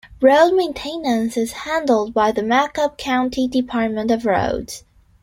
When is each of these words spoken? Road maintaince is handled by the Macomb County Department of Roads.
Road 0.19 0.53
maintaince 0.53 1.37
is 1.37 1.51
handled 1.51 2.11
by 2.11 2.31
the 2.31 2.41
Macomb 2.41 2.95
County 2.97 3.47
Department 3.47 4.09
of 4.09 4.25
Roads. 4.25 4.83